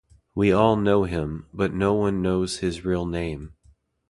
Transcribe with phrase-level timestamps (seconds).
[0.33, 3.53] We all know him, but no one knows his real name.